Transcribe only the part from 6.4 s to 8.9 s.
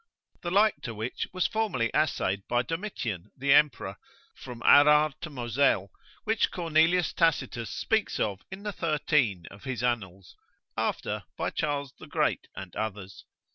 Cornelius Tacitus speaks of in the